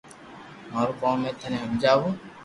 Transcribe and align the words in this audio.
مارو 0.71 0.93
ڪوم 1.01 1.19
ھي 1.25 1.31
ٿني 1.39 1.57
ھمجاو 1.63 2.05